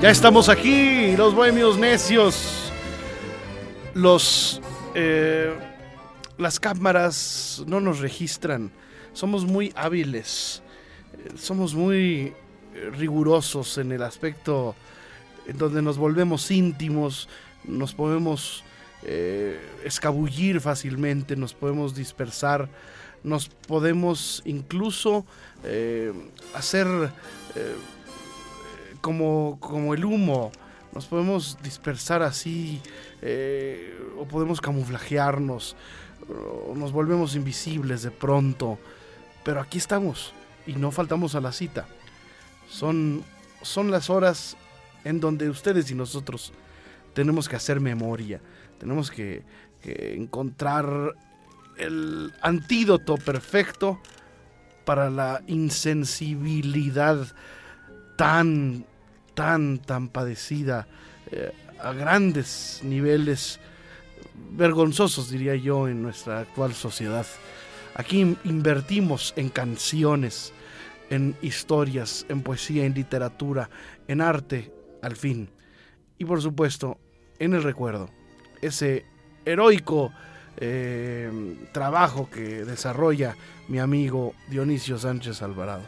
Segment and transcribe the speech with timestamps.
[0.00, 2.72] Ya estamos aquí, los bohemios necios.
[3.94, 4.60] Los.
[4.94, 5.54] eh,
[6.38, 8.70] las cámaras no nos registran.
[9.12, 10.62] Somos muy hábiles.
[11.36, 12.34] Somos muy
[12.96, 14.74] rigurosos en el aspecto
[15.46, 17.28] en donde nos volvemos íntimos,
[17.64, 18.64] nos podemos
[19.02, 22.68] eh, escabullir fácilmente, nos podemos dispersar,
[23.26, 25.26] nos podemos incluso
[25.64, 26.12] eh,
[26.54, 26.86] hacer
[27.56, 27.74] eh,
[29.00, 30.52] como, como el humo,
[30.94, 32.80] nos podemos dispersar así,
[33.20, 35.74] eh, o podemos camuflajearnos,
[36.68, 38.78] o nos volvemos invisibles de pronto,
[39.44, 40.32] pero aquí estamos
[40.64, 41.86] y no faltamos a la cita.
[42.68, 43.24] Son,
[43.60, 44.56] son las horas
[45.04, 46.52] en donde ustedes y nosotros
[47.12, 48.40] tenemos que hacer memoria,
[48.78, 49.42] tenemos que,
[49.82, 51.14] que encontrar
[51.78, 54.00] el antídoto perfecto
[54.84, 57.26] para la insensibilidad
[58.16, 58.84] tan,
[59.34, 60.86] tan, tan padecida
[61.30, 63.60] eh, a grandes niveles
[64.52, 67.26] vergonzosos, diría yo, en nuestra actual sociedad.
[67.94, 70.52] Aquí in- invertimos en canciones,
[71.10, 73.68] en historias, en poesía, en literatura,
[74.08, 75.50] en arte, al fin.
[76.18, 76.98] Y por supuesto,
[77.38, 78.08] en el recuerdo.
[78.62, 79.04] Ese
[79.44, 80.12] heroico
[80.58, 81.30] eh,
[81.72, 83.36] trabajo que desarrolla
[83.68, 85.84] mi amigo Dionisio Sánchez Alvarado.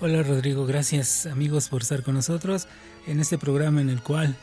[0.00, 2.68] Hola Rodrigo, gracias amigos por estar con nosotros
[3.06, 4.36] en este programa en el cual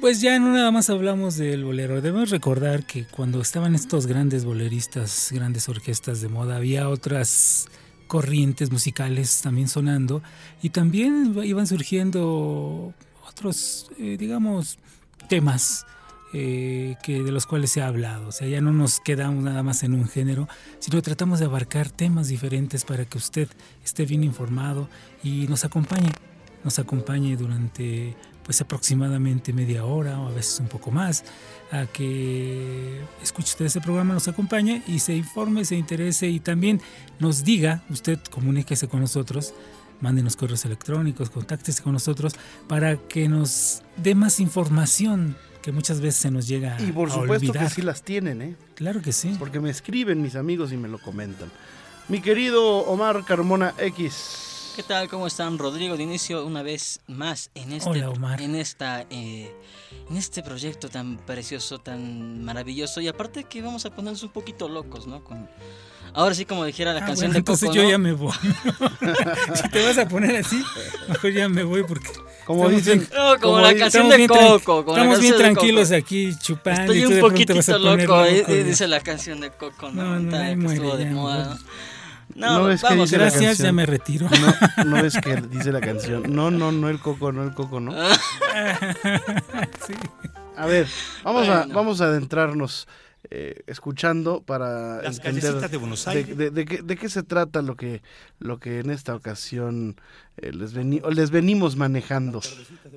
[0.00, 2.00] pues ya no nada más hablamos del bolero.
[2.00, 7.66] Debemos recordar que cuando estaban estos grandes boleristas, grandes orquestas de moda, había otras
[8.06, 10.22] corrientes musicales también sonando
[10.62, 12.94] y también iban surgiendo
[13.28, 14.78] otros, eh, digamos,
[15.28, 15.86] temas
[16.32, 18.28] eh, que de los cuales se ha hablado.
[18.28, 20.48] O sea, ya no nos quedamos nada más en un género,
[20.78, 23.48] sino tratamos de abarcar temas diferentes para que usted
[23.84, 24.88] esté bien informado
[25.24, 26.12] y nos acompañe,
[26.62, 31.24] nos acompañe durante pues aproximadamente media hora o a veces un poco más
[31.72, 36.80] a que escuche usted ese programa, nos acompañe y se informe, se interese y también
[37.18, 39.52] nos diga, usted comuníquese con nosotros,
[40.00, 42.34] mándenos correos electrónicos, contáctese con nosotros
[42.68, 47.12] para que nos dé más información que muchas veces se nos llega Y por a
[47.14, 47.68] supuesto olvidar.
[47.68, 48.56] que sí las tienen, ¿eh?
[48.74, 49.36] Claro que sí.
[49.38, 51.50] Porque me escriben mis amigos y me lo comentan.
[52.08, 54.49] Mi querido Omar Carmona X.
[54.76, 55.08] ¿Qué tal?
[55.08, 55.58] ¿Cómo están?
[55.58, 58.40] Rodrigo de inicio una vez más en este Hola, Omar.
[58.40, 59.52] en esta eh,
[60.08, 64.68] en este proyecto tan precioso, tan maravilloso y aparte que vamos a ponernos un poquito
[64.68, 65.22] locos, ¿no?
[65.24, 65.48] Con
[66.14, 67.90] ahora sí como dijera la Ah, canción bueno, de entonces Coco, yo ¿no?
[67.90, 68.32] ya me voy.
[69.54, 70.62] si te vas a poner así,
[71.08, 72.08] mejor ya me voy porque
[72.46, 74.28] Como estamos dicen, bien- No, como, Como la canción estamos de
[74.60, 78.88] Coco, como estamos bien tranquilos aquí chupando Estoy y un poner loco, loco, eh, dice
[78.88, 80.02] la canción de Coco, ¿no?
[80.04, 81.58] No, no, Tan ahí que estuvo muere de ya, moda.
[82.40, 83.54] No, No, es que dice la canción.
[83.54, 84.28] ya me retiro.
[84.78, 86.22] No, no es que dice la canción.
[86.34, 87.92] No, no, no el coco, no el coco, no.
[89.86, 89.94] Sí.
[90.56, 90.86] A ver,
[91.24, 92.86] vamos a, vamos a adentrarnos
[93.30, 96.36] eh, escuchando para Las entender de Buenos Aires.
[96.36, 98.02] de- de qué, de qué se trata lo que,
[98.38, 99.96] lo que en esta ocasión
[100.36, 102.40] eh, les, veni- les venimos manejando,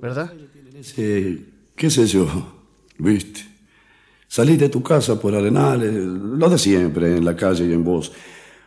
[0.01, 0.33] ¿verdad?
[0.79, 1.39] Ese,
[1.75, 2.27] qué sé yo,
[2.97, 3.41] viste.
[4.27, 8.11] Salís de tu casa por Arenales, lo de siempre, en la calle y en vos,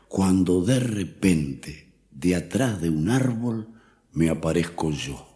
[0.09, 3.69] cuando de repente, de atrás de un árbol,
[4.13, 5.27] me aparezco yo.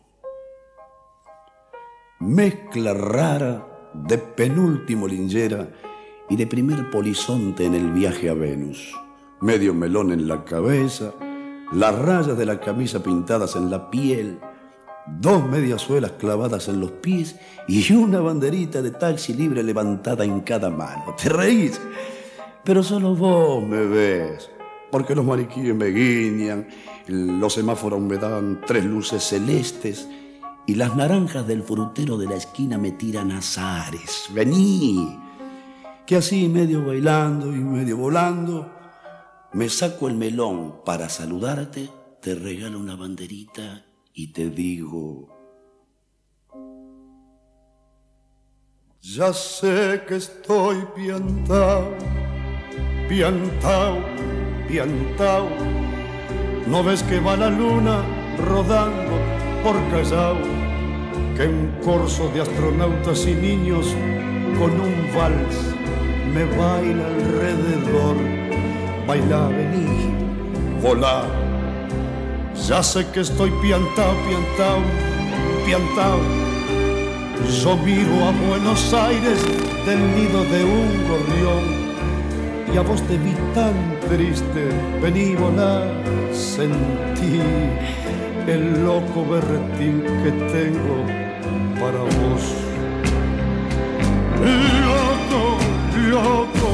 [2.21, 5.71] Mezcla rara de penúltimo lingera
[6.29, 8.95] y de primer polizonte en el viaje a Venus.
[9.41, 11.13] Medio melón en la cabeza,
[11.73, 14.39] las rayas de la camisa pintadas en la piel,
[15.07, 17.37] dos mediasuelas clavadas en los pies
[17.67, 21.15] y una banderita de taxi libre levantada en cada mano.
[21.23, 21.81] ¿Te reís?
[22.65, 24.51] Pero solo vos me ves,
[24.91, 26.69] porque los maniquíes me guiñan,
[27.07, 30.09] los semáforos me dan tres luces celestes
[30.67, 34.27] y las naranjas del frutero de la esquina me tiran azares.
[34.33, 35.19] Vení,
[36.07, 38.71] que así medio bailando y medio volando,
[39.53, 41.89] me saco el melón para saludarte,
[42.21, 45.29] te regalo una banderita y te digo,
[49.03, 51.97] Ya sé que estoy piantao,
[53.09, 53.97] piantao,
[54.71, 55.49] piantao.
[56.67, 58.03] ¿No ves que va la luna
[58.47, 59.19] rodando
[59.65, 60.37] por Callao?
[61.37, 63.87] Que un corso de astronautas y niños
[64.59, 65.57] con un vals
[66.33, 68.17] me baila alrededor.
[69.09, 70.15] Baila, vení,
[70.81, 71.25] volá.
[72.69, 74.81] Ya sé que estoy piantao, piantao,
[75.67, 76.21] piantao.
[77.63, 79.41] Yo miro a Buenos Aires
[79.87, 81.80] del nido de un gorrión
[82.73, 83.75] y a vos te vi tan
[84.09, 84.69] triste,
[85.03, 85.83] vení volá,
[86.33, 87.41] sentí
[88.47, 91.05] el loco berretín que tengo
[91.81, 92.43] para vos.
[94.87, 95.59] Loco,
[96.11, 96.71] loco,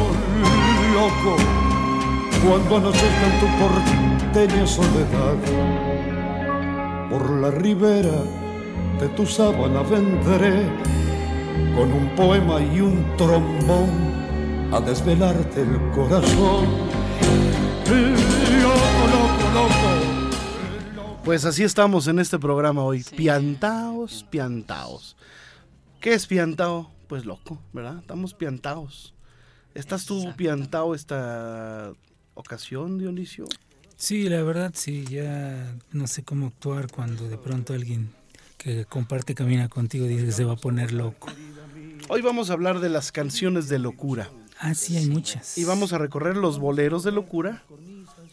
[0.95, 1.37] loco,
[2.47, 5.37] cuando anochezca en tu porteña soledad,
[7.11, 8.23] por la ribera
[9.01, 10.63] de tu sábana vendré
[11.75, 14.16] con un poema y un trombón
[14.73, 16.67] a desvelarte el corazón.
[18.63, 21.23] Loco, loco, loco.
[21.25, 23.03] Pues así estamos en este programa hoy.
[23.03, 23.17] Sí.
[23.17, 25.17] Piantaos, piantaos.
[26.01, 26.91] ¿Qué es piantao?
[27.09, 27.99] Pues loco, ¿verdad?
[27.99, 29.15] Estamos piantaos.
[29.75, 31.93] ¿Estás tú piantao esta
[32.35, 33.45] ocasión, Dionisio?
[33.97, 38.13] Sí, la verdad, sí, ya no sé cómo actuar cuando de pronto alguien
[38.59, 41.29] que comparte camina contigo dice que se va a poner loco.
[42.09, 44.31] Hoy vamos a hablar de las canciones de locura.
[44.59, 45.59] Ah, sí, hay muchas.
[45.59, 47.63] Y vamos a recorrer los boleros de locura.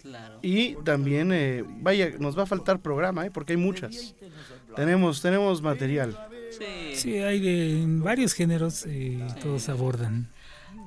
[0.02, 0.40] Claro.
[0.42, 3.32] Y también, eh, vaya, nos va a faltar programa, ¿eh?
[3.32, 4.16] porque hay muchas.
[4.76, 6.18] Tenemos, tenemos material.
[6.58, 6.96] Sí.
[6.96, 10.30] Sí, hay de varios géneros, eh, todos abordan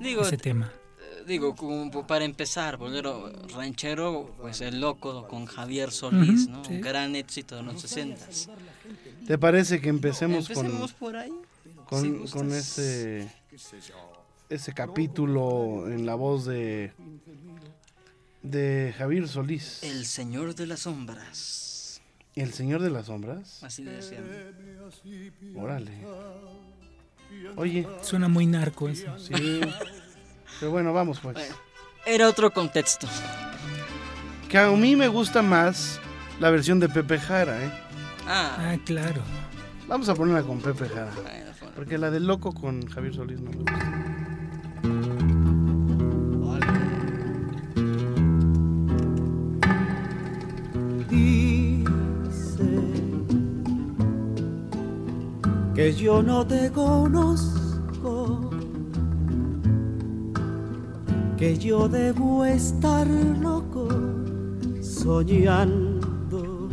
[0.00, 0.70] Digo, ese tema.
[1.00, 6.64] eh, digo, como para empezar, bolero ranchero, pues el loco con Javier Solís, Ujú, ¿no?
[6.64, 6.74] sí.
[6.74, 8.24] Un gran éxito de los 60
[9.26, 11.32] ¿Te parece que empecemos, Empecemos por ahí.
[11.88, 12.78] con, si con, gustas.
[14.48, 16.92] Ese, capítulo en la voz de,
[18.42, 19.82] de Javier Solís?
[19.82, 22.00] El Señor de las Sombras.
[22.34, 23.62] ¿El Señor de las Sombras?
[23.64, 24.24] Así le decían.
[25.56, 25.92] Órale.
[27.56, 29.18] Oye, Suena muy narco eso.
[29.18, 29.60] sí.
[30.60, 31.34] Pero bueno, vamos pues.
[31.34, 31.54] Bueno,
[32.06, 33.06] era otro contexto.
[34.48, 35.98] Que a mí me gusta más
[36.40, 37.70] la versión de Pepe Jara, ¿eh?
[38.26, 39.22] Ah, Ah, claro.
[39.88, 41.12] Vamos a ponerla con Pepe Jara.
[41.74, 43.95] Porque la del loco con Javier Solís no me gusta.
[55.76, 58.50] Que yo no te conozco,
[61.36, 63.86] que yo debo estar loco
[64.80, 66.68] soñando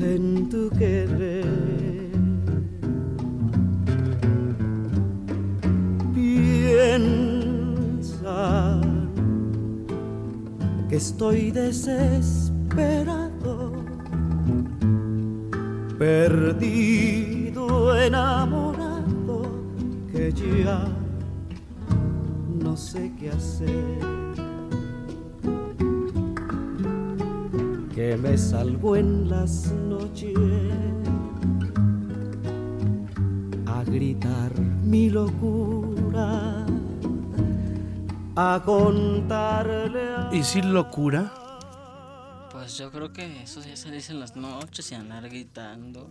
[0.00, 1.44] en tu querer.
[6.14, 7.31] Piensan
[10.92, 13.72] que estoy desesperado,
[15.98, 19.40] perdido, enamorado,
[20.12, 20.86] que ya
[22.62, 24.00] no sé qué hacer.
[27.94, 30.36] Que me salgo en las noches
[33.64, 34.52] a gritar
[34.84, 36.61] mi locura,
[38.36, 40.30] a contarle a...
[40.32, 41.32] ¿Y si locura?
[42.50, 46.10] Pues yo creo que eso ya se dice en las noches y andar gritando.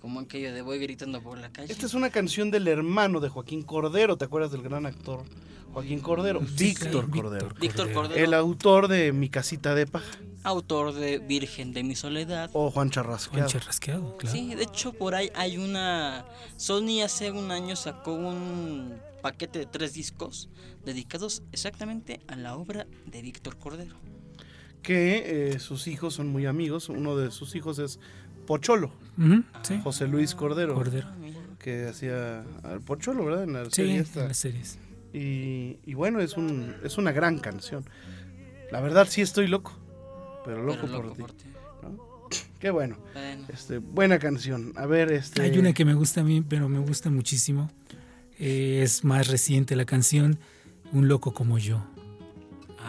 [0.00, 1.72] Como aquello de voy gritando por la calle.
[1.72, 4.16] Esta es una canción del hermano de Joaquín Cordero.
[4.16, 5.24] ¿Te acuerdas del gran actor
[5.72, 6.40] Joaquín Cordero?
[6.46, 7.48] Sí, Víctor Cordero.
[7.60, 10.06] Víctor Cordero, El autor de Mi casita de paja.
[10.42, 12.50] autor de Virgen de mi Soledad.
[12.52, 13.48] O Juan Juan Charrasqueado.
[13.48, 14.36] Charrasqueado, claro.
[14.36, 16.24] Sí, de hecho por ahí hay una...
[16.56, 20.48] Sony hace un año sacó un paquete de tres discos
[20.84, 23.96] dedicados exactamente a la obra de Víctor Cordero.
[24.82, 26.88] Que eh, sus hijos son muy amigos.
[26.88, 27.98] Uno de sus hijos es
[28.46, 28.92] Pocholo,
[29.62, 29.78] sí.
[29.82, 30.74] José Luis Cordero.
[30.74, 31.08] Cordero.
[31.58, 33.42] Que hacía al Pocholo, ¿verdad?
[33.44, 34.78] En la Sí, serie en las series.
[35.12, 37.84] Y, y bueno, es, un, es una gran canción.
[38.70, 39.72] La verdad sí estoy loco.
[40.44, 41.44] Pero loco, Pero loco por ti.
[41.48, 42.36] por ti.
[42.58, 42.98] Qué bueno.
[43.14, 44.72] Bueno, Este, buena canción.
[44.76, 45.42] A ver, este.
[45.42, 47.70] Hay una que me gusta a mí, pero me gusta muchísimo.
[48.38, 50.38] Eh, es más reciente la canción,
[50.92, 51.84] Un loco como yo.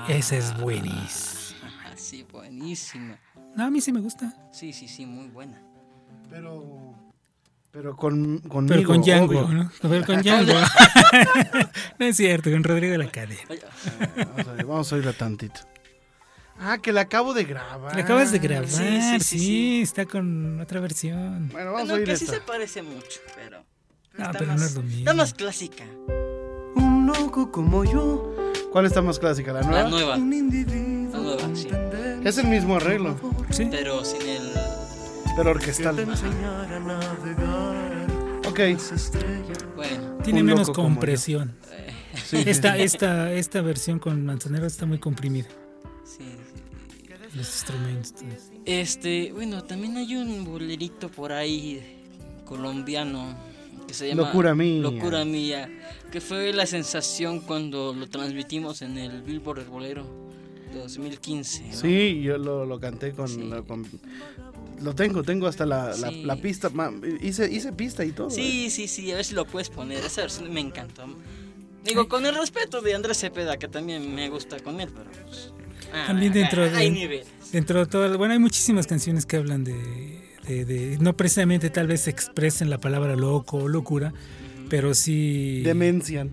[0.08, 1.70] Esa es buenísima.
[1.84, 3.20] Ah, sí, buenísima.
[3.56, 4.34] No, a mí sí me gusta.
[4.54, 5.62] Sí, sí, sí, muy buena.
[6.30, 6.96] Pero.
[7.72, 8.76] Pero con, conmigo.
[8.76, 9.48] Pero con Django, obvio.
[9.48, 9.72] ¿no?
[9.82, 10.54] Pero con Django.
[12.00, 13.42] no es cierto, con Rodrigo de la Cadena.
[13.50, 13.62] Oye,
[14.26, 15.62] Vamos a, ver, vamos a oírla tantito.
[16.60, 17.96] Ah, que la acabo de grabar.
[17.96, 19.82] La acabas de grabar, sí, sí, sí, sí, sí.
[19.82, 21.50] está con otra versión.
[21.50, 23.64] Bueno, vamos a bueno, oír que sí se parece mucho, pero...
[24.18, 25.00] Ah, Está pero no más- es lo mismo.
[25.00, 25.84] Está más clásica.
[26.76, 28.36] Un loco como yo,
[28.72, 29.52] ¿Cuál está más clásica?
[29.54, 29.84] ¿La nueva?
[29.84, 30.16] La nueva.
[30.18, 31.12] un individuo.
[31.12, 31.70] La nueva, sí.
[32.24, 33.18] Es el mismo arreglo,
[33.50, 33.68] Sí.
[33.72, 34.52] Pero sin el.
[35.36, 36.00] Pero Que te orquestal.
[36.00, 38.10] enseñara a navegar
[38.48, 38.60] Ok.
[39.76, 41.56] Bueno, Tiene menos compresión.
[42.32, 45.48] Esta, esta, esta versión con Manzanero está muy comprimida.
[46.04, 47.08] sí, sí.
[47.36, 48.14] Los instrumentos.
[48.66, 52.02] Este, bueno, también hay un bolerito por ahí
[52.46, 53.36] colombiano
[53.88, 54.82] que se llama Locura Mía.
[54.82, 55.70] Locura Mía,
[56.12, 60.06] que fue la sensación cuando lo transmitimos en el Billboard Bolero
[60.74, 61.68] 2015.
[61.68, 61.74] ¿no?
[61.76, 63.44] Sí, yo lo, lo canté con, Sí.
[63.44, 63.86] la- con-
[64.82, 66.24] Lo tengo, tengo hasta la, la- Sí.
[66.24, 66.70] la pista.
[66.70, 68.28] ma- hice, hice pista y todo.
[68.30, 68.32] ¿eh?
[68.32, 70.04] Sí, sí, sí, a ver si lo puedes poner.
[70.04, 71.06] Esa versión me encantó.
[71.84, 75.52] Digo, con el respeto de Andrés Cepeda, que también me gusta con él, pero pues.
[75.94, 77.28] ah, También dentro ah, de- Hay niveles.
[77.52, 79.74] Dentro de todo, bueno, hay muchísimas canciones que hablan de,
[80.48, 84.14] de- de- no precisamente tal vez expresen la palabra loco o locura,
[84.70, 85.62] pero sí...
[85.64, 86.28] Demencia,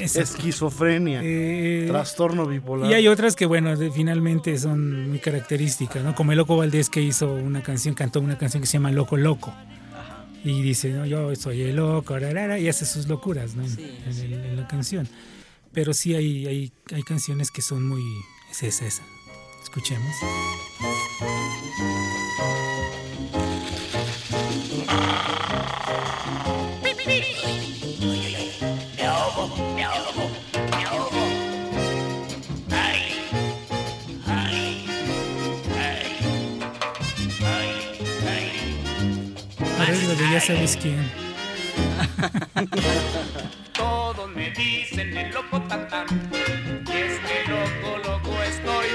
[0.00, 2.90] esquizofrenia, Eh, trastorno bipolar.
[2.90, 6.14] y hay otras que, bueno, de- finalmente son muy características, ¿no?
[6.14, 9.16] Como el Loco Valdés que hizo una canción, cantó una canción que se llama Loco
[9.16, 9.50] Loco.
[9.50, 10.24] Ajá.
[10.44, 13.62] Y dice, no, yo soy el loco, rarara, y hace sus locuras, ¿no?
[13.62, 14.24] En, Sí, en sí.
[14.26, 15.08] el- en la canción.
[15.72, 18.02] Pero sí hay, hay, hay canciones que son muy...
[18.50, 19.02] Es esa, esa.
[19.62, 20.14] Escuchemos.
[39.88, 40.98] Arreglo de ya sabes quién.
[43.72, 46.06] Todos me dicen el loco tatán
[46.86, 48.86] Y es que loco, loco estoy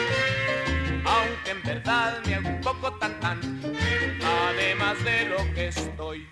[1.03, 3.39] Aunque en verdad me hago un poco tan tan
[4.21, 6.27] Además de lo que estoy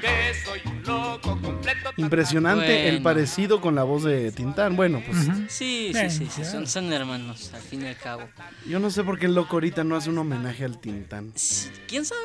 [0.00, 2.04] Que soy un loco completo tan, tan.
[2.04, 4.74] Impresionante el parecido con la voz de Tintán.
[4.74, 5.18] Bueno, pues.
[5.48, 8.28] Sí, sí, sí, sí, son, son hermanos, al fin y al cabo.
[8.66, 11.32] yo no sé por qué el loco ahorita no hace un homenaje al Tintán.
[11.86, 12.20] ¿Quién sabe?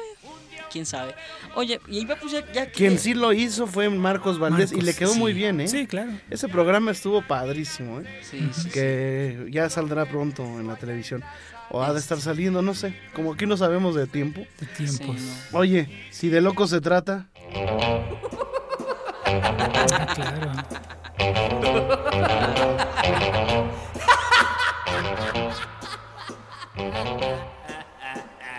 [0.72, 1.16] ¿Quién sabe?
[1.56, 2.72] Oye, y ahí va pues ya, ya que...
[2.74, 5.20] Quien sí lo hizo fue Marcos Valdés y le quedó sí.
[5.20, 5.68] muy bien, ¿eh?
[5.68, 6.12] Sí, claro.
[6.30, 8.06] Ese programa estuvo padrísimo, ¿eh?
[8.22, 8.70] Sí, sí, sí.
[8.70, 11.24] Que ya saldrá pronto en la televisión.
[11.70, 12.94] O ha de estar saliendo, no sé.
[13.14, 14.42] Como aquí no sabemos de tiempo.
[14.60, 15.22] De Sí, tiempos.
[15.52, 15.60] no.
[15.60, 17.28] Oye, si de loco se trata,
[19.90, 20.52] Ah, claro.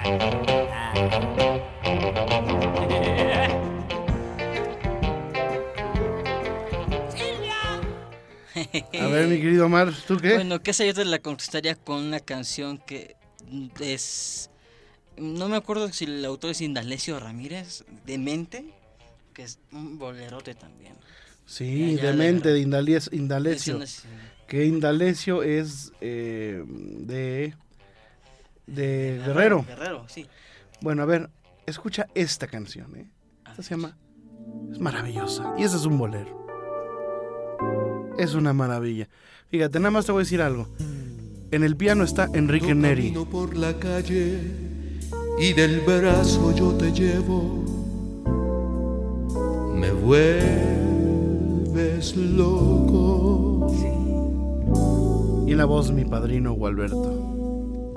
[9.58, 10.34] querido Omar, ¿tú qué?
[10.34, 13.16] Bueno, que esa yo te la contestaría con una canción que
[13.80, 14.50] es...
[15.16, 18.72] No me acuerdo si el autor es Indalecio Ramírez, Demente,
[19.34, 20.94] que es un bolerote también.
[21.44, 23.82] sí, ya, ya, demente de Indalecio.
[23.82, 24.04] Es-
[24.46, 27.54] Que Indalecio es eh, de,
[28.66, 29.64] de Guerrero.
[29.64, 30.26] Guerrero, sí.
[30.80, 31.30] Bueno, a ver,
[31.66, 33.10] escucha esta canción, ¿eh?
[33.50, 33.96] Esta se llama...
[34.72, 35.52] Es maravillosa.
[35.58, 36.47] Y ese es un bolero.
[38.18, 39.08] Es una maravilla.
[39.48, 40.66] Fíjate, nada más te voy a decir algo.
[41.50, 43.04] En el piano está Enrique Neri.
[43.04, 44.40] Camino por la calle
[45.38, 47.64] y del brazo yo te llevo.
[49.74, 50.26] Me vuelves
[52.16, 53.72] loco.
[55.46, 57.94] Y la voz mi padrino Gualberto.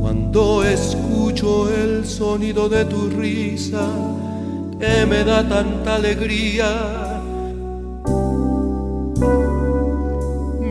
[0.00, 3.86] Cuando escucho el sonido de tu risa
[4.78, 7.13] que me da tanta alegría.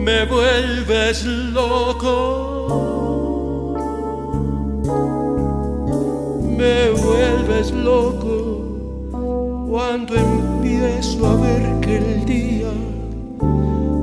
[0.04, 2.84] Me vuelves loco.
[6.58, 8.36] Me vuelves loco
[9.70, 12.70] cuando empiezo a ver que el día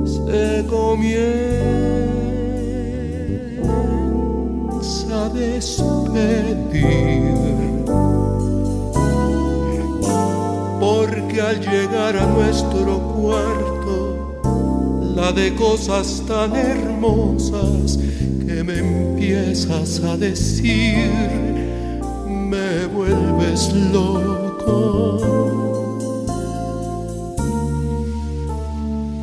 [0.04, 1.22] se comienza
[5.24, 6.82] a despedir.
[10.80, 13.71] Porque al llegar a nuestro cuarto,
[15.30, 17.96] de cosas tan hermosas
[18.44, 21.08] que me empiezas a decir,
[22.28, 25.18] me vuelves loco.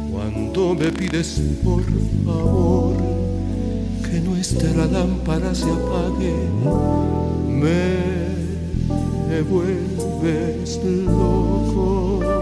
[0.09, 1.83] Cuando me pides por
[2.25, 2.95] favor
[4.09, 6.33] que nuestra lámpara se apague,
[7.45, 12.38] me vuelves loco.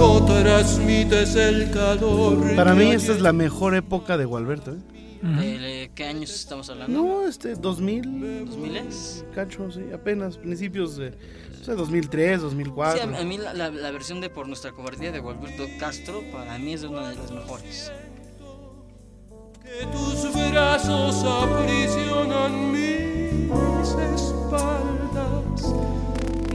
[0.00, 2.56] Cuando transmites el calor.
[2.56, 4.78] Para mí esta es la mejor época de Gualberto, ¿eh?
[5.22, 6.98] ¿De qué años estamos hablando?
[6.98, 8.04] No, este, 2000.
[8.48, 9.24] ¿2000 es?
[9.34, 11.08] Cacho, sí, apenas, principios de.
[11.60, 13.14] O sea, 2003, Sí, 2004.
[13.14, 16.56] a, a mí la, la- la versión de Por Nuestra Cobardía de Gualberto Castro para
[16.58, 17.92] mí es una de las mejores.
[19.62, 25.62] Que tus brazos aprisionan mis espaldas.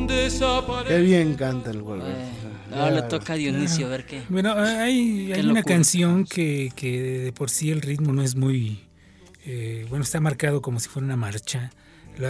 [0.07, 0.95] Desaparece.
[0.95, 2.23] Qué bien canta el Wolverine.
[2.23, 2.31] Eh,
[2.75, 4.21] ahora le toca a Dionisio a ver qué.
[4.29, 8.35] Bueno, hay, Qué hay una canción que, que de por sí el ritmo no es
[8.35, 8.81] muy...
[9.45, 11.71] eh, bueno, está marcado como si fuera una marcha.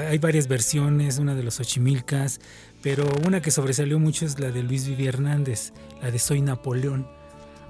[0.10, 2.40] Hay varias versiones, una de los Ochimilcas,
[2.82, 7.08] pero una que sobresalió mucho es la de Luis Vivi Hernández, la de Soy Napoleón.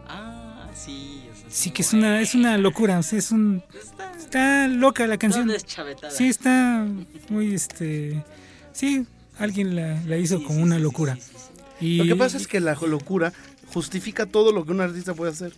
[0.08, 1.24] Ah, sí.
[1.50, 3.64] Sí, que es una, es una locura, o sea, es un...
[3.74, 5.52] Está, Está loca la canción.
[6.10, 6.88] Sí, está
[7.30, 8.24] muy, este...
[8.74, 9.06] Sí,
[9.38, 11.18] alguien la, la hizo como una locura.
[11.80, 13.34] Y, Lo que pasa es que la locura
[13.74, 15.54] justifica todo lo que un artista puede hacer.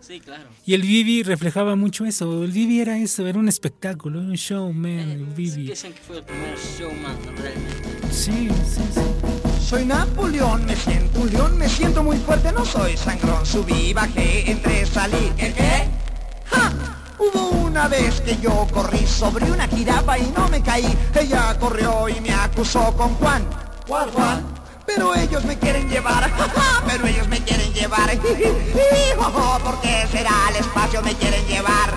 [0.00, 0.44] Sí, claro.
[0.66, 2.44] Y el Vivi reflejaba mucho eso.
[2.44, 5.66] El Vivi era eso, era un espectáculo, un showman, el Sí, Vivi.
[5.68, 8.12] Dicen que fue el primer showman, realmente.
[8.12, 9.00] Sí, sí, sí.
[9.60, 13.44] Soy Napoleón, me siento un león, me siento muy fuerte, no soy sangrón.
[13.46, 15.32] Subí, bajé, entré, salí.
[15.36, 15.88] ¿Qué qué?
[16.46, 16.72] ¡Ja!
[17.18, 20.86] Hubo una vez que yo corrí sobre una jirafa y no me caí.
[21.18, 23.42] Ella corrió y me acusó con Juan.
[23.86, 24.44] ¿Cuál Juan?
[24.86, 26.30] Pero ellos me quieren llevar,
[26.86, 28.10] pero ellos me quieren llevar.
[29.64, 31.92] ¿Por qué será al espacio me quieren llevar?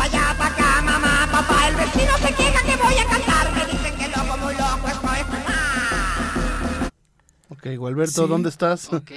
[0.00, 3.52] Allá, pa' acá, mamá, papá, el vecino se queja que voy a cantar.
[3.54, 5.20] Me dicen que loco, muy loco estoy.
[7.52, 8.28] Ok, Gualberto, Sí.
[8.30, 8.90] ¿dónde estás?
[8.90, 9.10] Ok.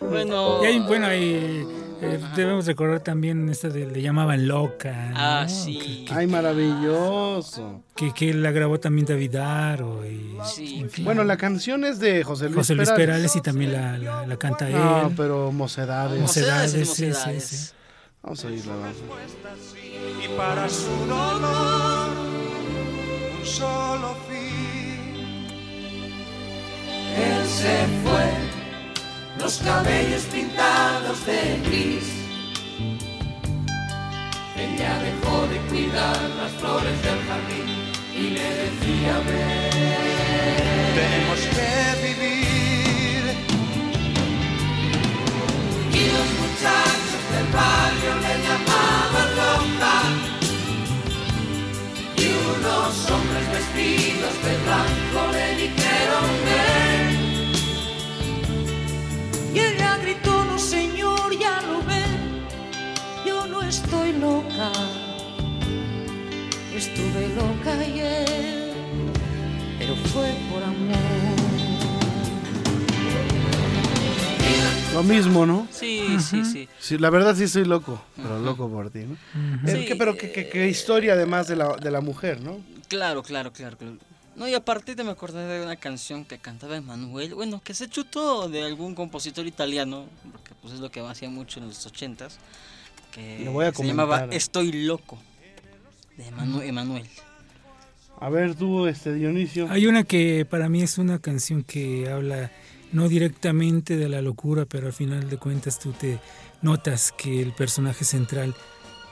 [0.00, 0.62] bueno.
[0.62, 1.66] Y hay, bueno, hay,
[2.02, 5.10] eh, debemos recordar también esta de le llamaban loca.
[5.10, 5.14] ¿no?
[5.16, 6.06] Ah, sí.
[6.10, 7.82] Ay, maravilloso.
[7.94, 10.80] Que, que la grabó también David Aro y Sí.
[10.80, 13.06] en fin, Bueno, la canción es de José Luis José Luis Perales.
[13.32, 15.14] Perales y también la, la, la canta No, él.
[15.16, 16.20] pero mocedades.
[16.20, 17.44] Mocedades, sí, sí, mocedades.
[17.44, 17.72] sí.
[18.22, 18.72] Vamos a oírla.
[18.74, 18.96] vamos.
[20.24, 22.10] y para su dolor
[23.38, 25.46] un solo fin.
[27.16, 28.30] Él se fue,
[29.38, 32.04] los cabellos pintados de gris.
[34.56, 37.68] Ella dejó de cuidar las flores del jardín
[38.14, 40.06] y le decía ven.
[40.96, 41.70] Tenemos que
[42.06, 42.36] vivir
[45.92, 49.96] Y los muchachos del barrio le llamaban loca.
[52.16, 54.65] Y unos hombres vestidos de
[67.34, 68.72] loca ayer,
[69.78, 70.96] pero fue por amor.
[74.94, 75.68] Lo mismo, ¿no?
[75.70, 76.68] Sí, sí, sí.
[76.80, 79.16] Sí, la verdad sí soy loco, pero loco por ti, ¿no?
[79.66, 79.86] Sí.
[79.98, 82.60] pero qué historia además de la, de la mujer, ¿no?
[82.88, 83.98] Claro, claro, claro, claro.
[84.36, 87.88] No, y aparte te me acordé de una canción que cantaba Emanuel, bueno, que se
[87.88, 92.38] chutó de algún compositor italiano, porque pues es lo que hacía mucho en los ochentas,
[93.12, 94.26] que Le voy a se llamaba.
[94.30, 95.18] Estoy Loco,
[96.16, 97.06] de Emanu- Emanuel.
[98.20, 99.68] A ver tú, este Dionisio.
[99.70, 102.50] Hay una que para mí es una canción que habla
[102.92, 106.18] no directamente de la locura, pero al final de cuentas tú te
[106.62, 108.54] notas que el personaje central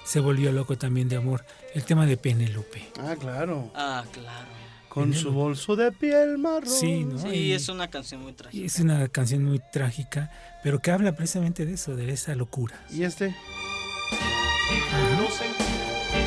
[0.07, 1.45] se volvió loco también de amor.
[1.75, 2.83] El tema de Penélope.
[2.99, 3.71] Ah, claro.
[3.75, 4.49] Ah, claro.
[4.88, 6.71] Con su bolso de piel marrón.
[6.71, 7.19] Sí, ¿no?
[7.19, 8.64] Sí, Y- es una canción muy trágica.
[8.64, 10.31] es una canción muy trágica,
[10.62, 12.81] pero que habla precisamente de eso, de esa locura.
[12.90, 13.35] ¿Y este?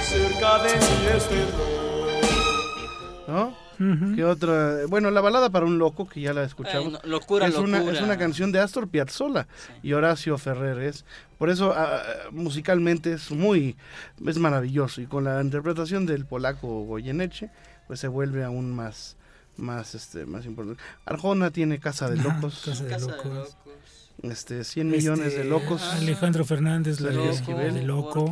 [0.07, 0.69] Cerca de
[1.17, 1.35] este
[3.27, 3.53] ¿No?
[4.15, 4.85] ¿Qué otra?
[4.87, 6.83] Bueno, la balada para un loco, que ya la escuchamos.
[6.85, 7.97] Bueno, locura, es una, locura.
[7.97, 9.47] es una canción de Astor Piazzolla
[9.83, 10.79] y Horacio Ferrer.
[10.79, 11.05] Es,
[11.37, 13.75] por eso, ah, musicalmente es muy,
[14.25, 15.01] es maravilloso.
[15.01, 17.51] Y con la interpretación del polaco Goyeneche,
[17.85, 19.17] pues se vuelve aún más,
[19.57, 20.81] más, este, más importante.
[21.05, 22.63] Arjona tiene Casa de Locos.
[22.65, 23.33] Casa de Casa de Locos.
[23.33, 23.57] locos.
[24.23, 25.83] Este, 100 millones Este, de locos.
[25.83, 27.73] Alejandro Fernández, la Loco, de, Esquivel.
[27.75, 28.31] de Loco.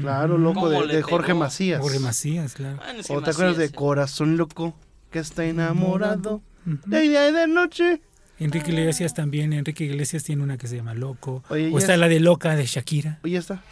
[0.00, 1.38] Claro, loco ¿Cómo de, Jorge pegó?
[1.40, 1.80] Macías.
[1.80, 2.76] Jorge Macías, claro.
[2.78, 4.74] Bueno, ¿O te acuerdas de Corazón Loco?
[5.10, 8.00] Que está enamorado de día y de noche.
[8.40, 11.44] Enrique Iglesias también, Enrique Iglesias tiene una que se llama Loco.
[11.48, 13.20] Oye, o está es- la de Loca de Shakira.
[13.22, 13.62] Oye, está.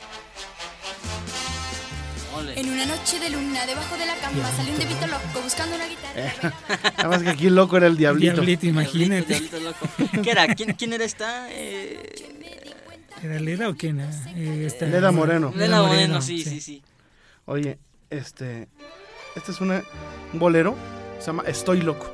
[2.55, 5.87] En una noche de luna, debajo de la cama, salió un debito loco buscando una
[5.87, 6.55] guitarra.
[6.98, 8.35] Nada más que aquí el loco era el diablito.
[8.35, 9.27] Diablito, imagínate.
[9.27, 10.22] Diablito, diablito loco.
[10.22, 10.46] ¿Qué era?
[10.55, 11.46] ¿Quién, quién era esta?
[11.51, 12.32] Eh,
[13.22, 14.00] ¿Era Leda o quién?
[14.00, 14.11] era?
[14.37, 15.52] Eh, esta- Leda Moreno.
[15.56, 16.82] Lena Moreno, sí, sí, sí.
[17.46, 17.78] Oye,
[18.11, 18.68] este.
[19.37, 19.82] Este es una,
[20.32, 20.76] un bolero.
[21.20, 22.12] Se llama Estoy Loco.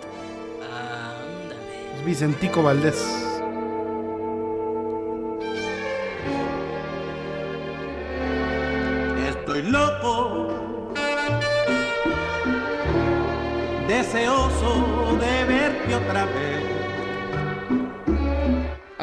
[0.63, 1.97] Ándale.
[1.99, 3.18] Es Vicentico Valdés.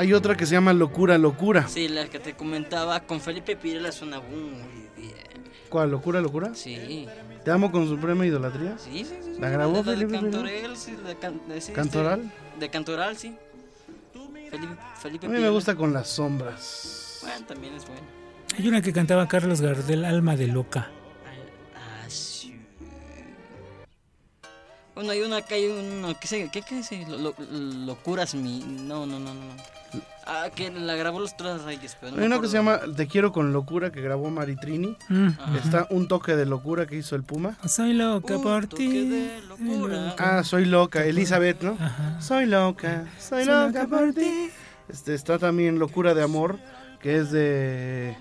[0.06, 1.68] Hay otra que se llama Locura, Locura.
[1.68, 4.52] Sí, la que te comentaba con Felipe Pirela suena muy
[4.96, 5.16] bien.
[5.68, 5.90] ¿Cuál?
[5.90, 6.54] ¿Locura, Locura?
[6.54, 7.08] Sí.
[7.44, 8.78] ¿Te amo con suprema idolatría?
[8.78, 9.34] Sí, sí, sí.
[9.40, 10.32] ¿La grabó de, de Felipe Pirela?
[10.32, 12.20] Cantorel, sí, de can- de- sí, ¿Cantoral?
[12.22, 13.36] este, de Cantoral, sí.
[14.52, 17.18] Felipe, Felipe A mí me gusta con las sombras.
[17.24, 18.02] Bueno, también es bueno.
[18.60, 20.92] Hay una que cantaba Carlos Gardel, Alma de Loca.
[21.76, 22.56] Ah, sí.
[24.94, 27.04] Bueno, hay una que hay uno que se, ¿qué, qué dice?
[27.10, 27.36] Lo- lo-
[27.88, 29.75] locuras mi, no, no, no, no.
[30.28, 33.06] Ah, que la grabó los tres reyes, pero no Hay una que se llama Te
[33.06, 34.98] quiero con locura que grabó Maritrini.
[35.08, 35.30] Mm,
[35.64, 37.56] Está un toque de locura que hizo el Puma.
[37.68, 39.08] Soy loca Un por ti.
[39.08, 40.16] de locura.
[40.18, 41.78] Ah, soy loca, Elizabeth, ¿no?
[42.20, 44.50] Soy loca, soy loca por ti.
[44.90, 46.58] Este, está también Locura de Amor,
[47.02, 48.18] que es de.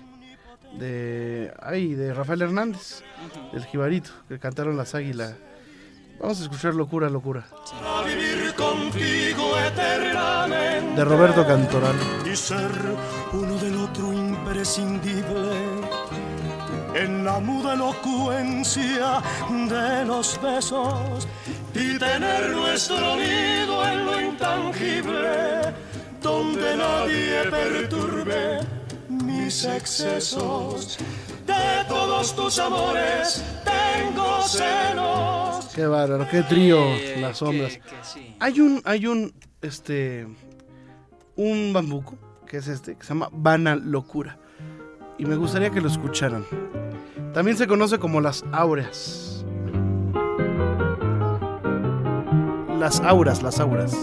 [0.77, 1.51] de.
[1.61, 3.01] ay, de Rafael Hernández,
[3.51, 5.35] del Jibarito, que cantaron las águilas.
[6.19, 7.45] Vamos a escuchar Locura, Locura.
[7.83, 10.14] Para vivir contigo eternamente.
[10.95, 11.95] De Roberto Cantoral.
[12.31, 12.71] Y ser
[13.33, 15.51] uno del otro imprescindible.
[16.93, 21.27] En la muda elocuencia de los besos.
[21.73, 25.73] Y tener nuestro nido en lo intangible.
[26.21, 28.59] Donde nadie perturbe
[29.09, 30.97] mis excesos.
[31.45, 35.65] De todos tus amores tengo celos.
[35.75, 37.73] Qué bárbaro, qué trío, Eh, las sombras.
[37.73, 38.35] que- que sí.
[38.39, 40.25] Hay un, hay un, este,
[41.35, 42.17] un bambuco,
[42.47, 44.37] que es este, que se llama Vana Locura.
[45.17, 46.43] Y me gustaría que lo escucharan.
[47.33, 49.45] También se conoce como las auras.
[52.79, 53.95] Las auras, las auras.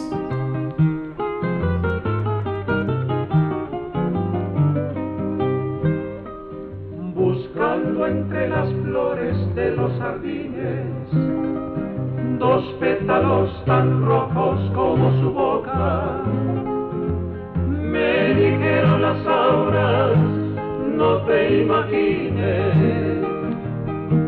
[7.14, 10.86] buscando entre las flores de los jardines
[12.42, 14.04] dos pétalos tan
[21.60, 23.22] imagines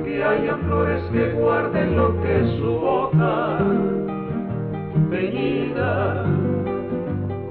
[0.04, 3.58] que haya flores que guarden lo que es su boca,
[5.10, 6.24] teñida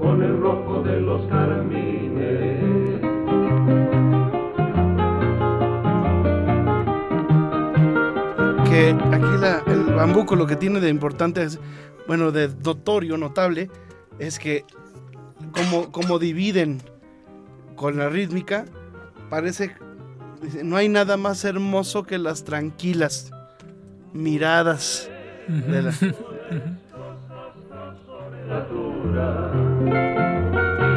[0.00, 3.00] con el rojo de los carmines.
[8.68, 11.46] Que aquí la- el bambuco lo que tiene de importante
[12.06, 13.70] bueno, de notorio, notable,
[14.18, 14.64] es que
[15.52, 16.82] como, como dividen
[17.76, 18.64] con la rítmica,
[19.30, 19.74] parece,
[20.42, 23.30] dice, no hay nada más hermoso que las tranquilas
[24.12, 25.10] miradas
[25.48, 25.92] de la...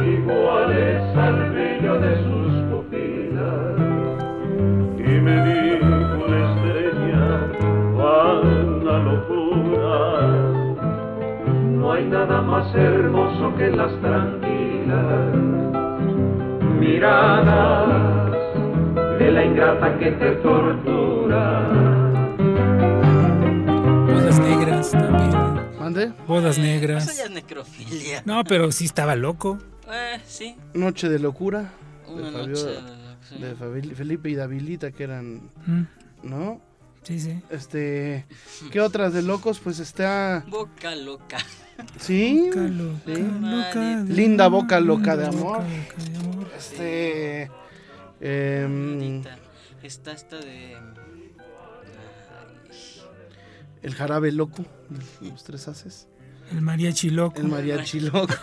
[0.06, 3.76] iguales al brillo de sus pupilas.
[4.98, 7.26] Y me dijo la estrella,
[7.94, 9.98] cuánta locura.
[11.76, 15.57] No hay nada más hermoso que las tranquilas
[16.88, 18.28] miradas
[19.18, 21.68] de la ingrata que te tortura.
[24.06, 25.78] Bodas negras también.
[25.78, 26.12] ¿Mande?
[26.26, 27.16] Bodas Eso negras.
[27.16, 28.22] ya es necrofilia.
[28.24, 29.58] No, pero sí estaba loco.
[29.90, 30.56] Eh, sí.
[30.74, 31.70] Noche de locura.
[32.06, 33.84] Una de, Fabio- noche de- sí.
[33.86, 35.82] de Felipe y Davilita que eran, Mm,
[36.22, 36.60] ¿no?
[37.02, 37.40] Sí, sí.
[37.50, 38.26] Este,
[38.70, 39.60] ¿qué otras de locos?
[39.60, 41.38] Pues está, Boca loca.
[41.96, 43.22] sí, Loca, loca, sí.
[43.40, 44.62] loca Linda boca loca de linda amor.
[44.62, 45.58] boca loca de amor.
[46.56, 47.50] Este,
[48.20, 49.22] em,
[49.82, 50.76] Está esta de.
[50.76, 50.82] Ay,
[53.82, 56.08] el jarabe loco, de los tres haces,
[56.50, 57.40] El mariachi loco.
[57.40, 58.34] el mariachi loco.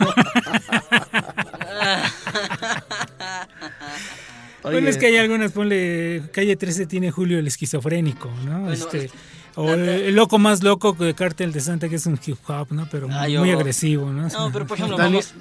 [4.64, 8.62] Bueno, es que hay algunas, ponle, Calle 13 tiene Julio el esquizofrénico, ¿no?
[8.62, 9.12] Bueno, este, es-
[9.56, 12.68] o el, el loco más loco de Cártel de Santa, que es un hip hop,
[12.72, 12.88] ¿no?
[12.92, 14.28] Pero Ah, muy, yo- muy agresivo, ¿no?
[14.28, 15.34] No, pero por ejemplo, vamos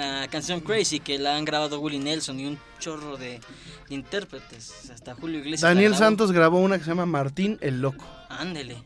[0.00, 3.40] a canción Crazy que la han grabado Willie Nelson y un chorro de
[3.90, 4.90] intérpretes.
[4.90, 5.62] Hasta Julio Iglesias.
[5.62, 5.94] Daniel.
[5.96, 8.04] Santos grabó una que se llama Martín el Loco.
[8.28, 8.82] Ándele.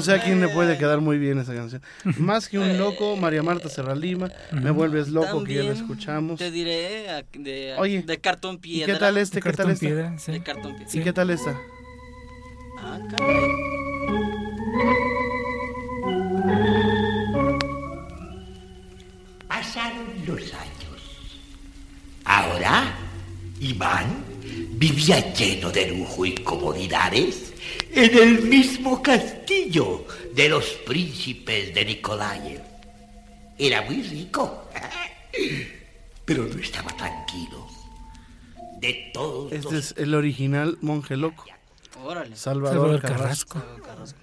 [0.00, 1.82] Yo sé a quién le puede quedar muy bien esa canción.
[2.16, 6.38] Más que un loco, María Marta Serralima, Me vuelves loco, que ya la escuchamos.
[6.38, 8.94] Te diré de, Oye, de cartón ¿Y piedra.
[8.94, 9.42] qué tal este?
[9.42, 9.86] ¿Qué tal esta?
[9.86, 10.32] piedra, sí.
[10.32, 10.90] De cartón piedra.
[10.94, 11.60] ¿Y qué tal esta?
[12.78, 12.98] Ah.
[19.48, 21.38] Pasaron los años.
[22.24, 22.94] Ahora,
[23.60, 24.24] Iván
[24.78, 27.49] vivía lleno de lujo y comodidades
[27.92, 32.60] en el mismo castillo de los príncipes de Nikolaev.
[33.58, 34.68] Era muy rico.
[36.24, 37.66] Pero no estaba tranquilo.
[38.80, 41.44] De todos Este los es el original Monje Loco.
[42.02, 42.34] Órale.
[42.36, 43.62] Salvador, Salvador Carrasco.
[43.84, 44.18] Carrasco.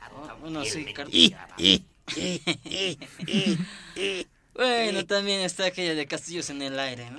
[0.00, 1.84] Ah, bueno, sí, Car- Y- y-
[4.54, 7.18] Bueno, también está aquella de Castillos en el aire, ¿no?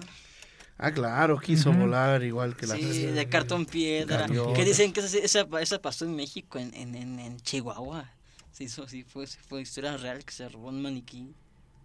[0.84, 4.26] Ah, claro, quiso volar igual que la Sí, de cartón piedra.
[4.56, 8.10] Que dicen que esa, esa, esa pasó en México, en, en, en, en Chihuahua.
[8.52, 11.34] Se hizo, sí, fue, fue historia real que se robó un maniquí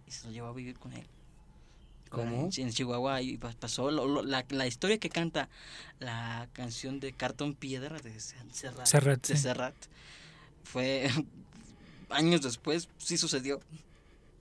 [0.07, 1.05] y se lo llevó a vivir con él.
[2.09, 2.49] ¿Cómo?
[2.55, 5.47] En, en Chihuahua y pa- pasó lo- lo- la, la historia que canta
[5.99, 8.85] la canción de Cartón Piedra de Serrat.
[8.85, 9.41] Serrat, de sí.
[9.43, 9.75] Serrat.
[10.63, 11.09] Fue
[12.09, 13.59] años después, sí sucedió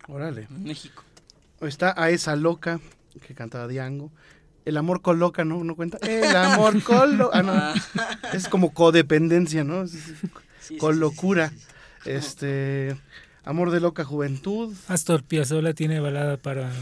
[0.09, 0.47] Órale.
[0.51, 1.03] en México.
[1.61, 2.81] Está a esa loca
[3.27, 4.11] que cantaba Diango.
[4.67, 5.65] El amor con loca, ¿no?
[5.65, 5.97] ¿No cuenta?
[6.03, 7.39] El amor con loca.
[7.39, 8.33] Ah, no.
[8.35, 9.83] Es como codependencia, ¿no?
[9.85, 10.13] Es- es-
[10.61, 11.49] Sí, con sí, locura.
[11.51, 12.97] sí, sí, Este.
[13.45, 14.75] Amor de loca juventud.
[14.89, 16.73] Astor Piazzolla tiene balada para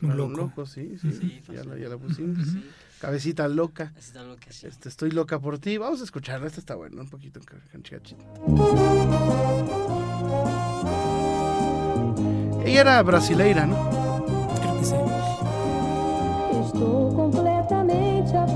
[0.00, 0.66] un Para loco.
[0.66, 1.12] sí, sí.
[1.12, 2.48] Sí, ya, la, ya la pusimos.
[2.48, 2.64] Sí.
[3.02, 3.92] Cabecita loca.
[4.62, 5.76] Este, estoy loca por ti.
[5.76, 6.46] Vamos a escucharla.
[6.46, 8.16] Esta está buena, un poquito en.
[12.64, 14.03] Ella era brasileira, ¿no?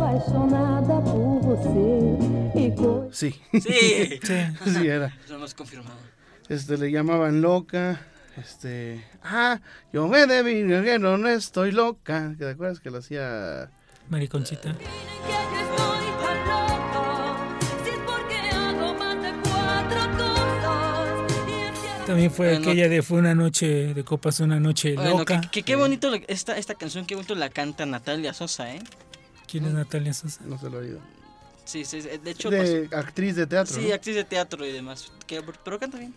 [0.09, 2.59] Apaixonada por você.
[2.59, 3.35] E co- Sí.
[3.53, 3.61] Sí,
[4.23, 4.71] Sí.
[4.75, 5.13] sí, era.
[5.29, 5.99] hemos confirmado.
[6.49, 8.01] Este, le llamaban loca.
[8.37, 9.05] Este.
[9.23, 9.61] Ah,
[9.93, 12.35] yo me debí, que no, no estoy loca.
[12.39, 13.69] ¿Te acuerdas que lo hacía?
[14.11, 14.39] Y que
[22.07, 25.43] También fue Bueno, aquella de Fue una noche de copas, una noche Bueno, loca.
[25.51, 28.81] qué bonito esta, esta canción, qué bonito la canta Natalia Sosa, ¿eh?
[29.51, 30.43] ¿Quién es Natalia Sosa?
[30.45, 31.01] No se lo he oído.
[31.65, 33.73] Sí, sí, sí, de hecho, De actriz de teatro.
[33.75, 33.95] pues, sí, ¿no?
[33.95, 35.13] actriz de teatro y demás.
[35.27, 36.15] Que- pero canta bien.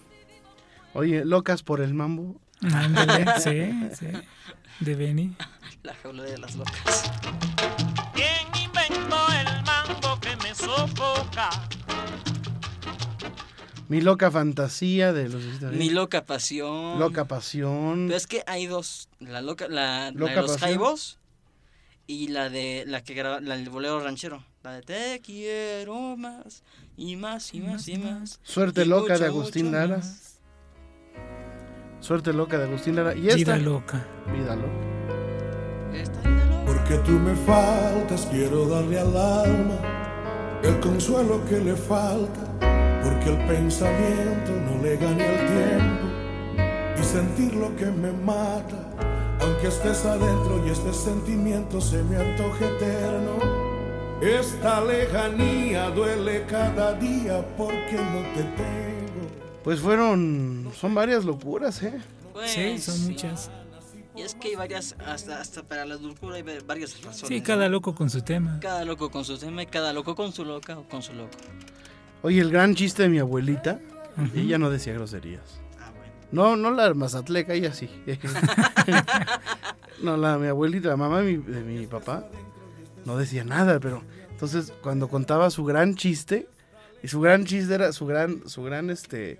[0.93, 2.35] Oye, locas por el mambo.
[2.61, 4.07] Ándale, sí, sí.
[4.79, 5.35] De Benny.
[5.83, 7.11] La jaula de las locas.
[8.13, 11.49] ¿Quién inventó el mambo que me sofoca?
[13.87, 15.43] Mi loca fantasía de los.
[15.73, 16.97] Mi loca pasión.
[16.99, 18.05] Loca pasión.
[18.07, 20.57] Pero es que hay dos, la loca, la, de los pasión.
[20.59, 21.19] jaibos
[22.07, 24.43] y la de la que graba, la del bolero ranchero.
[24.63, 26.63] La de te quiero más
[26.95, 28.39] y más y más y más.
[28.43, 29.97] Suerte y loca de Agustín Lara.
[29.97, 30.39] más.
[31.99, 33.15] Suerte loca de Agustín Lara.
[33.15, 33.37] Y esta.
[33.37, 34.05] Vida loca.
[34.31, 35.93] Vida loca.
[35.93, 36.65] Esta vida loca.
[36.65, 39.79] Porque tú me faltas, quiero darle al alma
[40.63, 42.47] el consuelo que le falta.
[43.03, 46.11] Porque el pensamiento no le gane al tiempo
[46.99, 49.10] y sentir lo que me mata.
[49.41, 53.39] Aunque estés adentro y este sentimiento se me antoje eterno.
[54.21, 59.27] Esta lejanía duele cada día porque no te tengo.
[59.63, 60.69] Pues fueron.
[60.79, 61.93] Son varias locuras, ¿eh?
[61.99, 62.01] Sí,
[62.33, 63.51] Pues, son muchas.
[64.15, 67.27] Y es que hay varias, hasta, hasta para la dulzura hay va- varias razones.
[67.27, 68.59] Sí, cada loco con su tema.
[68.61, 71.31] Cada loco con su tema y cada loco con su loca o con su loco.
[72.21, 73.79] Oye, el gran chiste de mi abuelita.
[74.35, 75.60] Ella no decía groserías.
[76.31, 77.89] No, no la mazatleca, ella sí.
[80.01, 82.25] no, la mi abuelita, la mamá de mi, de mi papá,
[83.05, 86.47] no decía nada, pero entonces cuando contaba su gran chiste,
[87.03, 89.39] y su gran chiste era su gran, su gran este,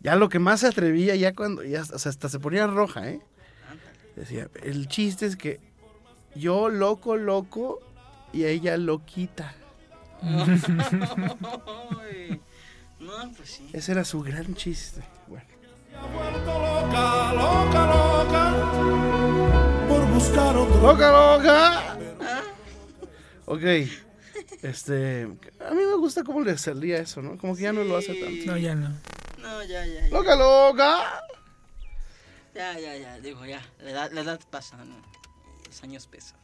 [0.00, 3.08] ya lo que más se atrevía, ya cuando, ya o sea, hasta se ponía roja,
[3.08, 3.20] ¿eh?
[4.16, 5.60] Decía, el chiste es que
[6.34, 7.80] yo loco, loco,
[8.32, 9.54] y ella loquita.
[13.02, 13.68] No, pues sí.
[13.72, 15.02] Ese era su gran chiste.
[16.02, 18.42] Loca, loca, loca,
[19.88, 20.80] por buscar otro.
[20.82, 21.98] ¡Loca, loca!
[23.46, 23.62] Ok.
[24.62, 25.22] Este.
[25.60, 27.38] A mí me gusta cómo le salía eso, ¿no?
[27.38, 28.46] Como que ya no lo hace tanto.
[28.46, 28.88] No, ya no.
[29.38, 30.08] No, ya, ya, ya.
[30.08, 31.22] ¡Loca, loca!
[32.54, 33.62] Ya, ya, ya, digo, ya.
[33.80, 34.96] La edad, la edad pasa, ¿no?
[35.66, 36.38] Los años pesan.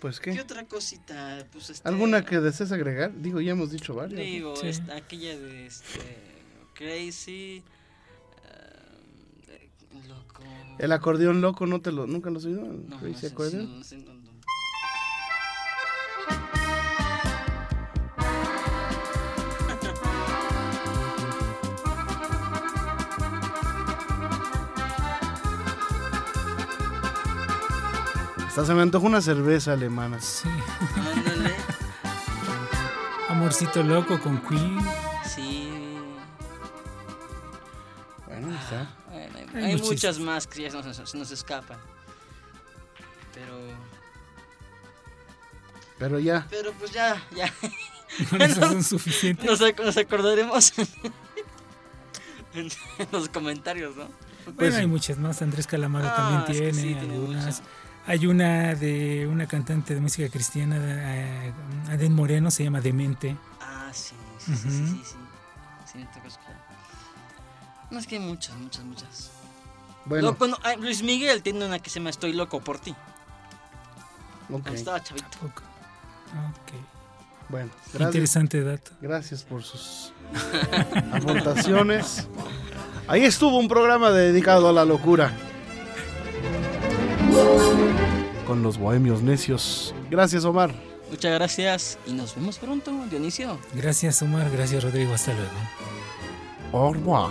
[0.00, 0.40] Pues ¿Qué qué.
[0.40, 1.44] otra cosita?
[1.52, 1.88] Pues este.
[1.88, 3.10] ¿Alguna que desees agregar?
[3.16, 4.20] Digo, ya hemos dicho varias.
[4.20, 4.68] Digo, Sí.
[4.68, 6.25] esta- aquella de este.
[6.76, 7.62] Crazy.
[9.48, 9.68] eh,
[10.06, 10.42] loco.
[10.78, 12.66] El acordeón loco, ¿no te lo, ¿nunca lo has oído?
[12.66, 14.26] ¿El No, Crazy no sé, no sé, no, no.
[28.46, 30.20] Hasta se me antoja una cerveza alemana.
[30.20, 30.48] Sí.
[33.28, 34.78] Amorcito loco con Queen.
[39.82, 41.78] Hay, muchas más que ya se nos, nos escapan.
[43.34, 43.56] Pero.
[45.98, 46.46] Pero ya.
[46.50, 47.52] Pero pues ya, ya.
[48.30, 49.44] Con eso son suficientes.
[49.46, 50.72] Nos, ac- nos acordaremos
[52.54, 52.68] en
[53.12, 54.04] los comentarios, ¿no?
[54.44, 55.42] Bueno, Pues hay muchas más.
[55.42, 57.62] Andrés Calamaro Ah, también es que tiene sí, tiene algunas.
[58.06, 61.52] Hay una de una cantante de música cristiana, eh,
[61.90, 63.36] Aden Moreno, se llama Demente.
[63.60, 65.16] Ah, sí, sí, sí, sí, sí, sí.
[65.92, 66.56] Sí, me toca escuchar.
[67.90, 69.30] No, es que hay muchas, muchas, muchas.
[70.06, 72.90] Bueno, Loco, no, Luis Miguel tiene una que se llama Estoy loco por ti.
[72.92, 72.96] ok.
[74.50, 75.26] Cuando estaba chavito.
[75.42, 76.72] Ok.
[77.48, 78.90] Bueno, gracias, Interesante dato.
[79.00, 80.12] gracias por sus
[81.12, 82.26] aportaciones.
[83.08, 85.32] Ahí estuvo un programa dedicado a la locura.
[88.46, 89.94] Con los bohemios necios.
[90.10, 90.72] Gracias, Omar.
[91.10, 93.58] Muchas gracias y nos vemos pronto, Dionisio.
[93.74, 94.50] Gracias, Omar.
[94.50, 95.14] Gracias, Rodrigo.
[95.14, 95.50] Hasta luego.
[96.72, 97.30] Au revoir.